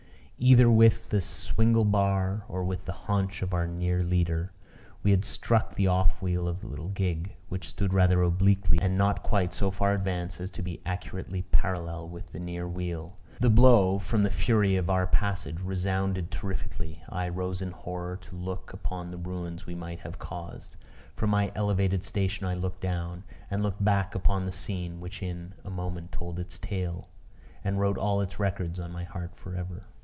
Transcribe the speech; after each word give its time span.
Either 0.43 0.71
with 0.71 1.11
the 1.11 1.21
swingle 1.21 1.85
bar, 1.85 2.43
or 2.49 2.63
with 2.63 2.85
the 2.85 2.91
haunch 3.05 3.43
of 3.43 3.53
our 3.53 3.67
near 3.67 4.01
leader, 4.01 4.51
we 5.03 5.11
had 5.11 5.23
struck 5.23 5.75
the 5.75 5.85
off 5.85 6.19
wheel 6.19 6.47
of 6.47 6.61
the 6.61 6.67
little 6.67 6.87
gig, 6.87 7.35
which 7.47 7.69
stood 7.69 7.93
rather 7.93 8.23
obliquely 8.23 8.79
and 8.81 8.97
not 8.97 9.21
quite 9.21 9.53
so 9.53 9.69
far 9.69 9.93
advanced 9.93 10.39
as 10.39 10.49
to 10.49 10.63
be 10.63 10.81
accurately 10.83 11.43
parallel 11.51 12.09
with 12.09 12.31
the 12.31 12.39
near 12.39 12.67
wheel. 12.67 13.15
The 13.39 13.51
blow, 13.51 13.99
from 13.99 14.23
the 14.23 14.31
fury 14.31 14.77
of 14.77 14.89
our 14.89 15.05
passage, 15.05 15.61
resounded 15.61 16.31
terrifically. 16.31 17.03
I 17.07 17.29
rose 17.29 17.61
in 17.61 17.69
horror, 17.69 18.17
to 18.23 18.35
look 18.35 18.73
upon 18.73 19.11
the 19.11 19.17
ruins 19.17 19.67
we 19.67 19.75
might 19.75 19.99
have 19.99 20.17
caused. 20.17 20.75
From 21.15 21.29
my 21.29 21.51
elevated 21.53 22.03
station 22.03 22.47
I 22.47 22.55
looked 22.55 22.81
down., 22.81 23.25
and 23.51 23.61
looked 23.61 23.85
back 23.85 24.15
upon 24.15 24.47
the 24.47 24.51
scene, 24.51 24.99
which 24.99 25.21
in 25.21 25.53
a 25.63 25.69
moment 25.69 26.11
told 26.11 26.39
its 26.39 26.57
tale, 26.57 27.09
and 27.63 27.79
wrote 27.79 27.99
all 27.99 28.21
its 28.21 28.39
records 28.39 28.79
on 28.79 28.91
my 28.91 29.03
heart 29.03 29.33
for 29.35 29.53
ever. 29.55 29.85